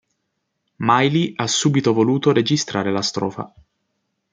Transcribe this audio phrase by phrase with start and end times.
[0.77, 3.53] Miley ha subito voluto registrare la strofa.